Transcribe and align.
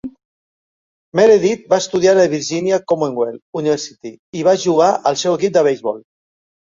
Meredith 1.19 1.67
va 1.73 1.79
estudiar 1.83 2.15
a 2.17 2.19
la 2.19 2.25
Virginia 2.33 2.79
Commonwealth 2.93 3.61
University 3.61 4.15
i 4.41 4.45
va 4.49 4.59
jugar 4.67 4.89
al 5.13 5.21
seu 5.25 5.37
equip 5.39 5.55
de 5.59 5.65
beisbol. 5.69 6.01